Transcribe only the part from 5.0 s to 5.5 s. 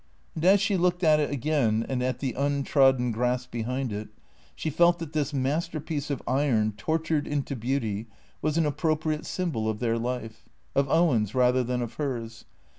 this